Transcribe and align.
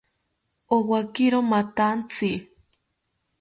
Owakiro 0.75 1.39
mathantzi 1.49 2.31